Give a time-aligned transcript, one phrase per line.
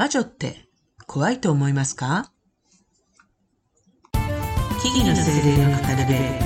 [0.00, 0.56] 魔女って
[1.06, 2.32] 怖いと思いますか？
[4.14, 6.40] 木々の精霊の語るべ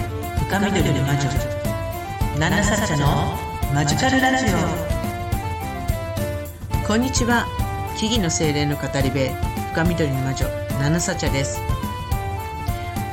[0.51, 1.31] 深緑の魔女
[2.37, 3.07] ナナサチャの
[3.73, 4.49] マジカルラジオ。
[6.85, 7.47] こんにちは。
[7.97, 9.21] 木々の精霊の語り部
[9.73, 10.49] 深緑の魔女
[10.81, 11.61] ナナサチャです。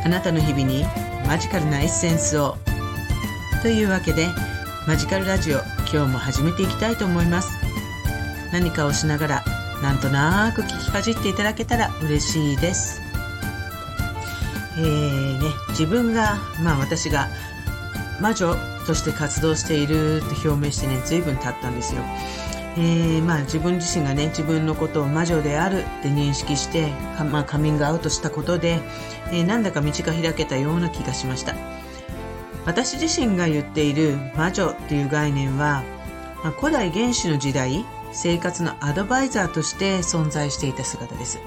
[0.03, 0.85] あなたの日々に
[1.27, 2.57] マジカルなエッセンスを。
[3.61, 4.25] というわけで
[4.87, 5.59] マジカルラジオ
[5.93, 7.59] 今日も始めていきたいと思います。
[8.51, 9.43] 何かをしながら
[9.81, 13.01] なんとなく聞きかじっていただけたら嬉しいです
[14.77, 17.27] えーね、自分が、まあ私が
[18.21, 18.55] 魔女
[18.87, 22.01] として活動しているって表明してね、随分経ったんですよ。
[22.77, 26.93] えー、まあ自分自身がね、自分のことを魔女であるって認識して、
[27.31, 28.79] まあ、カミングアウトしたことで、
[29.31, 31.55] えー、なんだか道が開けたような気がしました。
[32.65, 35.83] 私自身が言っている魔女っていう概念は、
[36.43, 41.39] まあ、古代原始の時代、生活のアドバイザーとして存在していた姿です。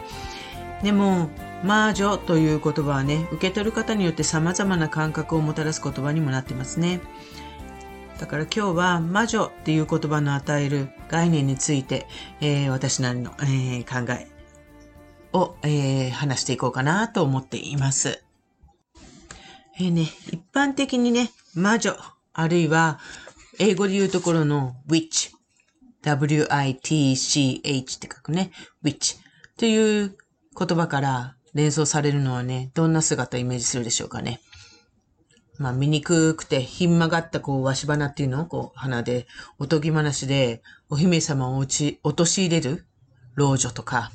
[0.82, 1.30] でも、
[1.64, 7.00] 魔女という言葉はね、受け取る方によって様々な感覚をもたらす言葉にもなってますね。
[8.18, 12.06] だから今日は魔女っていう言葉の与える概念について、
[12.40, 14.28] えー、私なりの、えー、考え
[15.32, 18.22] を、えー、話していこうかなと思っています。
[19.76, 21.96] えー、ね、一般的にね、魔女、
[22.32, 23.00] あるいは
[23.58, 25.33] 英語で言うところの witch、
[26.10, 28.50] w-i-t-c-h って書くね、
[28.82, 29.16] which
[29.56, 30.16] という
[30.56, 34.40] 言葉から連想されるのはね、どんな姿をイメージするでしょうかね。
[35.58, 39.26] まあ、醜くて、ひん曲がったこう、わし花っていうのをこう、鼻で、
[39.58, 42.86] おとぎ話で、お姫様を落ち、陥れる
[43.36, 44.10] 老女とか、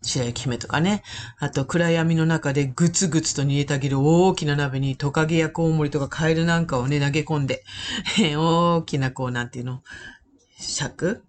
[0.00, 1.02] 白雪姫とかね。
[1.38, 7.64] あと、暗闇の中でぐつぐつと煮えたぎる大きな鍋にトカゲやコウモリとかカエルなんかをね、投げ込んで、
[8.36, 9.82] 大きなこう、なんていうの、
[10.58, 11.22] 尺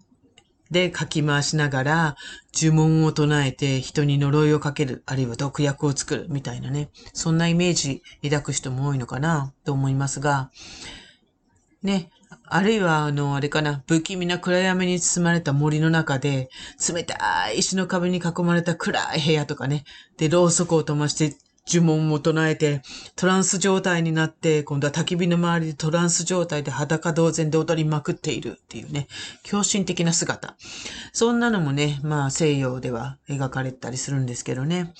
[0.70, 2.16] で書き回しながら
[2.54, 6.90] 呪文を唱えて人に呪いをかける、あるいは毒薬を作るみたいなね。
[7.12, 10.50] そんなイメージ抱く人も多いのかなと思いますが、
[11.82, 12.10] ね、
[12.44, 16.50] あるいは、あの、あれかな、不気味な暗闇に包まれた森の中で、
[16.92, 19.84] 冷たい石の壁に囲まれた暗い部屋とかね、
[20.16, 21.36] で、ろうそくを灯して
[21.72, 22.82] 呪文を唱えて、
[23.16, 29.06] トランス状態になって、今度は焚き火の周りでトランス状態で裸同然で踊りまくっているっていうね、
[29.42, 30.56] 狂信的な姿。
[31.12, 34.92] そんなのもね、まあ西洋では描かれたりするんですけどね。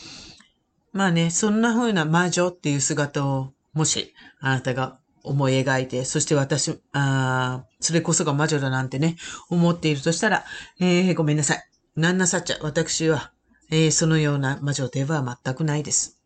[0.93, 9.17] まあね、そんな風な魔女っていう姿を、もし、あなたが思い描いて、そして私、あそれこそが魔女だなんてね、
[9.49, 10.45] 思っているとしたら、
[10.81, 11.65] えー、ごめんなさい。
[11.97, 13.33] なんなさっちゃ、私は、
[13.71, 16.20] えー、そのような魔女では全くないです。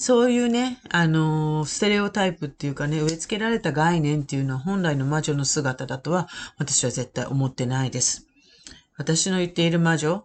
[0.00, 8.26] そういうね、あのー、ステレオタイプっていうかね、植え付けられた概念っていうのは本来の魔女の姿だとは私は絶対思ってないです。
[8.96, 10.24] 私の言っている魔女っ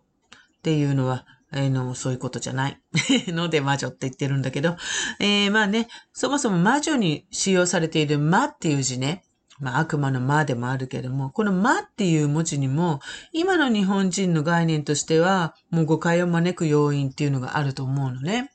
[0.63, 2.79] ていうのは、えー、の、そういうことじゃない
[3.27, 4.77] ので魔女って言ってるんだけど、
[5.19, 9.25] えー、まあね、そもそも魔女に使用されている魔っていう字ね、
[9.59, 13.01] まあ悪魔の魔でもあるけども、この魔っていう文字にも、
[13.33, 18.54] 今の日本人の概念としては、もう誤解を招く要因っていうのがあると思うのね。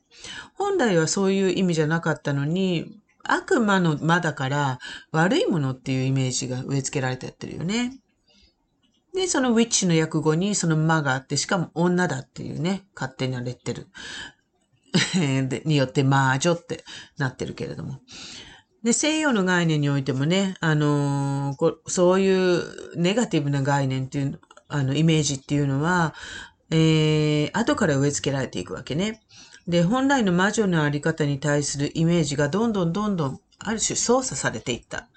[0.55, 4.79] 本来はそういう意味じゃなかったのに、悪魔の魔だから
[5.13, 7.99] 悪いものっていうイメージが植え付けられてやってるよね。
[9.15, 13.89] で、そのウィッチの訳語にその魔があって、しかも女だっていうね、勝手にレッテル
[15.49, 16.85] でによって魔女って
[17.19, 18.01] なってるけれども。
[18.83, 26.15] で、西洋の概念においてもね、あのー、そういうネガティブな概念っていう、あの、イメージっていうのは、
[26.71, 29.21] えー、後から植え付けられていくわけね。
[29.69, 35.09] で、本来の魔女のあり方に対するイメージがどんどんどんどん、ある種操作されていった。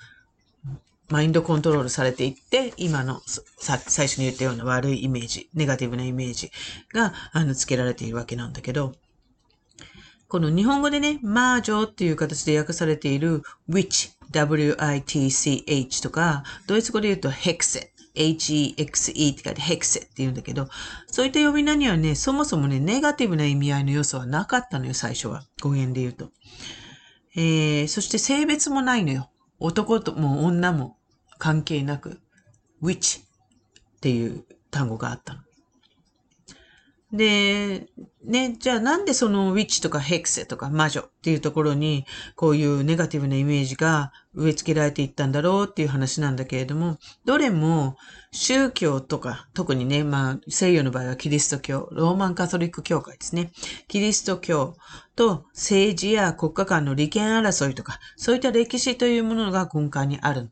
[1.09, 6.51] マインドコントロールされていって、今のさ最初に言ったような悪いイメージ、ネガティブなイメージ
[6.93, 8.93] が、あの、つけられているわけなんだけど、
[10.27, 20.67] この日本語でね、魔女っていう形で訳されている witch, w-i-t-c-h とか、ドイツ語で言うと hexe, H-E-X-E って書いてヘクセって言うんだけど、
[21.07, 25.43] そういった呼び名にはね、そもそもね、ネガティブな意味合いの要素はなかったのよ、最初は。
[25.61, 26.31] 語源で言うと。
[27.35, 29.31] えー、そして性別もないのよ。
[29.59, 30.97] 男とも女も
[31.39, 32.19] 関係なく、
[32.81, 33.23] which っ
[34.01, 35.41] ていう単語があったの。
[37.13, 37.85] で、
[38.25, 42.05] ね、じゃあなんでそのウィッチとかヘクセとか魔女っていうところに
[42.35, 47.97] こういうネガティブなイメージが植え付けられていったんだろうっていう話なんだけれども、どれも
[48.31, 53.51] 宗教とか、特にね、まあ西洋の場合はキリスト教、ローマンカトリック教会ですね。
[53.87, 54.75] キリスト教
[55.15, 60.49] と政治や国家間の利権争いとか、そういった歴史というものが根幹にある。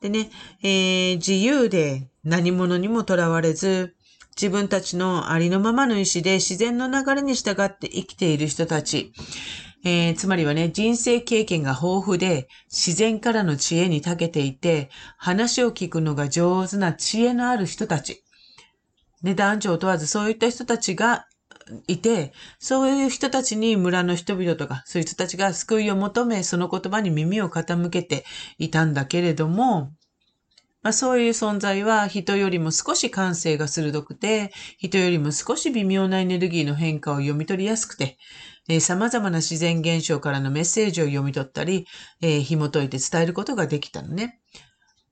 [0.00, 0.30] でね、
[0.62, 3.94] えー、自由で何者にもとらわれず、
[4.36, 9.12] 自分たちのありのままの意志で自然の流れに従って生きている人たち。
[9.82, 18.22] えー、つまりはね、人生経験が豊富で、自然からの知恵に長けていて、話を聞くのが上手な知恵のある人たち。
[19.22, 21.26] ね、男女を問わずそういった人たちが
[21.86, 28.24] いて、そういう人たちに村の人々とか、そういう人たちが救いを求め、その言葉に耳を傾けて
[28.58, 29.92] いたんだけれども、
[30.82, 38.16] まあ、そういう存在は人よりも少し感性が鋭くて、人よりも少し微妙なエネルギーの変化を読み取りやすくて、
[38.68, 41.86] えー、様々な自然現象からのメッセージを読み取ったり、
[42.22, 44.40] えー、紐解いて伝えることができたのね。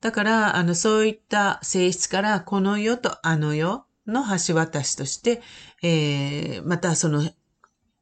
[0.01, 5.43] だから、あの、そういった性質から、この世とあの世の橋渡しとして、
[5.83, 7.29] えー、またその、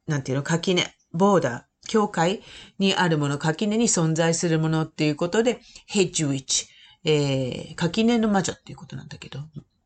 [0.05, 2.41] なんていうの、垣根、ボーダー、境界
[2.77, 6.67] にあるもの、垣根に存在するものっていうことで、ヘッジウィッチ、
[7.03, 9.39] えー、垣根の魔女っていうことなんだけど、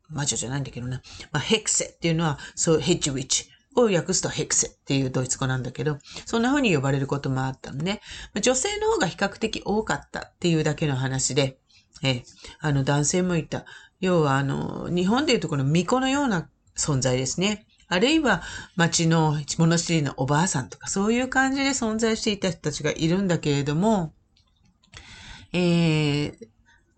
[0.08, 1.02] 魔女じゃないんだけどな。
[1.32, 8.00] まあ、ヘクセっていうのは、そう、ヘッジウィッチを訳すとヘクセっていうドイツ語なんだけど、そんな風に呼ばれることもあったのね。
[8.40, 11.58] 女性の方が比較的多かったっていうだけの話で、
[12.02, 12.22] えー、
[12.60, 13.64] あの男性もいた。
[14.00, 17.66] 要は、あの、日本でいうとこの巫女のような存在ですね。
[17.88, 18.42] あるいは
[18.74, 24.14] 町の物知りのおばあさんとか、そういう感じで存在していた人たちがいるんだけれども、
[25.52, 26.48] えー、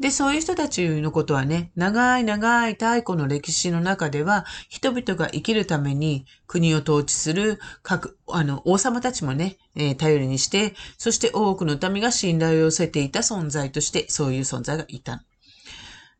[0.01, 15.25] で、そういう人たちのことはね、長い長い太古の歴史の中では、人々が生きるために国を統治する各、あの、王様たちもね、えー、頼りにして、そして多くの民が信頼を寄せていた存在として、そういう存在がいた。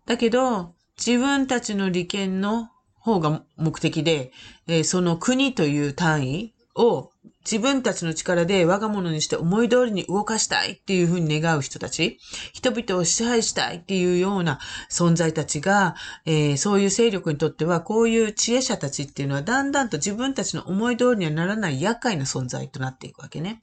[0.07, 4.33] だけど、自分たちの利権の方が目的で、
[4.69, 7.11] えー、その国という単位を
[7.45, 12.19] 自分たちの力で我が物にして思い通りに動かしたいっていうふうに願う人たち、
[12.55, 14.59] 人々を支配したいっていうような
[14.91, 15.95] 存在たちが、
[16.25, 23.63] えー、そういう勢力にとっては、こういう知恵者たちっていうのはだんだんと自分たちの思い通りにはならない厄介な存在となっていくわけね。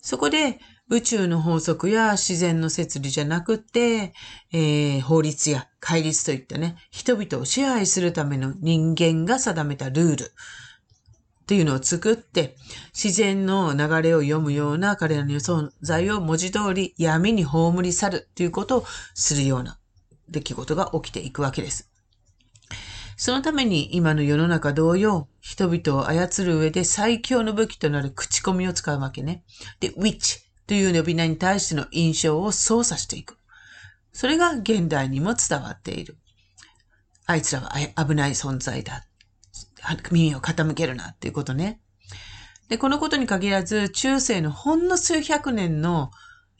[0.00, 0.58] そこで、
[0.88, 4.12] 宇宙の法則や自然の摂理じゃなくて、
[4.52, 10.32] えー、法律や戒律といったね、人々を支配するための人間が定めたルール、
[11.52, 12.56] っていうのを作って、
[12.94, 19.78] 自然の流れを読むような彼らの存在を文字通り闇に葬り去るっていうことをするような
[20.30, 21.90] 出来事が起きていくわけです。
[23.18, 29.44] そのために今の世の中同様、人々を操る上で最強の武器となる口コミを使うわけね。
[29.78, 33.36] で、ウィッチという呼び名に対しての印象を操作していく。
[34.14, 36.16] それが現代にも伝わっている。
[37.26, 37.72] あいつらは
[38.06, 39.04] 危ない存在だ。
[40.10, 41.80] 耳を傾けるなっていうことね。
[42.68, 46.10] で、このことに限らず、中世のほんの数百年の、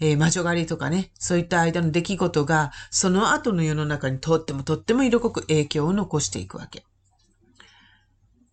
[0.01, 6.85] えー、魔女狩りとかね、そういった間の出来事が、その後の世の中にとってもとっても色濃く影響を残していくわけ。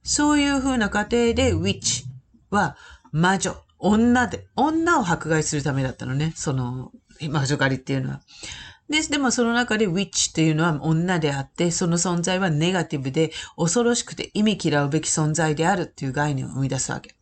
[0.03, 2.05] そういう風な過程で、ウィッチ
[2.49, 2.77] は
[3.11, 6.91] 魔女、女で、女を迫害するためだったのね、その
[7.29, 8.21] 魔女狩りっていうのは。
[8.89, 17.15] で、でもその中でウィッチっていうのは女であって、その存在はネガティブで恐ろしくて意味嫌うべき存在であるっていう概念を生み出すわけ。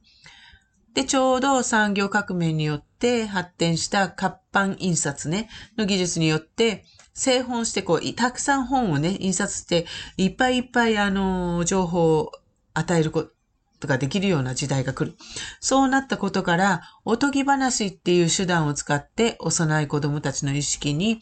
[0.93, 9.85] で、ちょうど産業革命によって発展した活版印刷ね、の技術によって、製本してこう、たくさん本をね、印刷して、
[10.17, 12.31] いっぱいいっぱいあの、情報を
[12.73, 13.36] 与えること
[13.85, 15.17] ができるような時代が来る。
[15.59, 21.19] そうなったことから、おとぎ話っていう手段を使って幼い子供たちの意識に、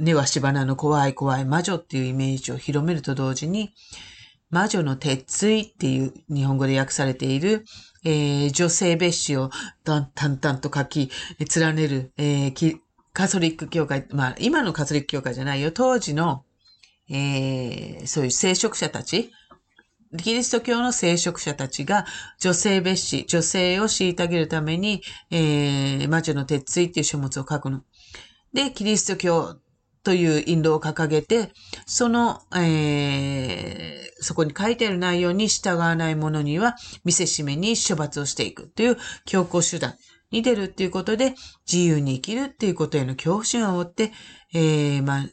[0.00, 3.72] 根はし花の怖い怖い魔女っていうイメージを広めると同時に、
[4.50, 7.64] 魔女の鉄槌っていう日本語で訳されている、
[8.04, 9.50] えー、女性蔑視を
[9.84, 11.10] 淡々と書き、
[11.56, 12.78] 連ねる、えー、
[13.12, 16.44] カソリック教会、まあ今のカソリック教会じゃないよ、当時の、
[17.10, 19.32] えー、そういう聖職者たち、
[20.18, 22.06] キリスト教の聖職者たちが
[22.38, 27.82] 女性蔑視、女性を虐げるために、えー、魔女の鉄槌っていう書物を書くの。
[28.52, 29.56] で、キリスト教
[30.02, 31.50] という印籠を掲げて、
[31.84, 39.96] その、えー、そこに書いてある内容に従わない者には見せしめに処罰をしていくという強行手段
[40.30, 41.34] に出るっていうことで、
[41.70, 44.12] 自由に生きるっていうことへの恐怖心を負って、
[44.54, 45.26] えー、まあ、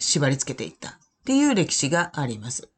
[0.00, 0.92] 縛り付けていったっ
[1.24, 2.68] ていう歴史があります。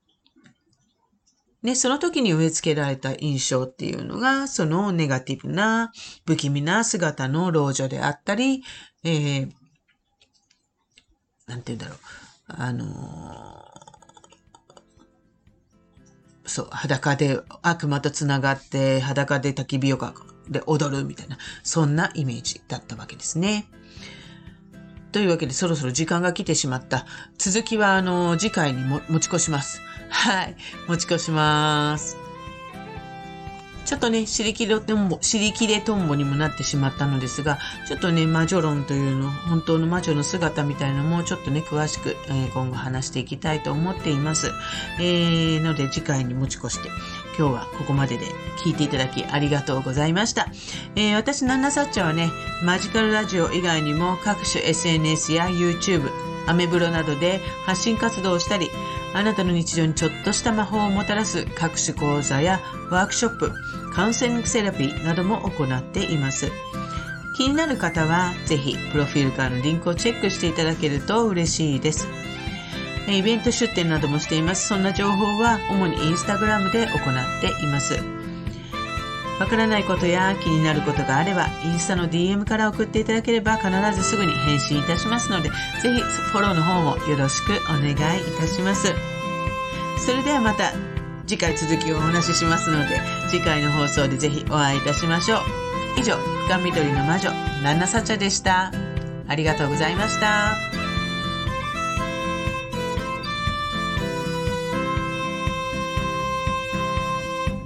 [1.63, 5.93] ね、その時に植え付けられた印象っていうのが、そのネガティブな、
[6.27, 8.63] 不気味な姿の老女であったり、
[9.05, 9.51] えー、
[11.47, 11.99] なんて言うんだろう、
[12.49, 20.15] あのー、そう、裸で悪魔と繋がって、裸で焚き火をか
[20.49, 23.67] で踊るみたいな、そんなイメージだったわけですね。
[25.13, 27.05] というわけでそろそろ時間が来てしまった。
[27.37, 29.83] 続きはあの、次回にも持ち越します。
[30.11, 30.57] はい。
[30.87, 32.31] 持ち越します。
[33.91, 44.53] ちょっとね、尻切れトンボ、尻切れトンボにもなってしまったのですが、ちょっとね、魔女論というの、本当の魔女の姿みたいなのもちょっとね、詳しく、えー、今後話していきたいと思っています。
[45.01, 46.89] えー、ので次回に持ち越して、
[47.37, 48.27] 今日はここまでで
[48.65, 50.47] 聞いていただきありがとうございました。
[50.95, 52.31] えー、私、ナンナサッチャはね、
[52.65, 56.09] マジカルラジオ以外にも各種 SNS や YouTube、
[56.47, 58.71] アメブロなどで発信活動をしたり、
[59.13, 63.53] あなたの日常にちょっとした魔法をもたらす各種講座やワークショップ、
[63.95, 66.51] カウンセリングセラピーなども行っています。
[67.37, 72.07] 気になる方は、ぜひ、プロフィールからのリンクをチェックしていただけると嬉しいです。
[73.09, 74.69] イベント出店などもしています。
[74.69, 78.20] そんな情報は、主にインスタグラムで行っています。
[79.41, 85.55] わからないことや気になることがあれば、インスタの DM から送っていただければ必ずすぐに返信いたしますので、ぜ
[85.95, 87.97] ひフォローの方もよろしくお願いい
[88.39, 88.93] たします。
[90.05, 90.73] それではまた
[91.27, 95.41] 次回続きをお話ししますので、次回の放送でぜひお会いいたしましょう。
[95.99, 96.17] 以上、
[96.49, 97.31] 深緑の魔女、
[97.63, 98.73] ナンナサチャでした。
[99.27, 100.80] ありがとうございました。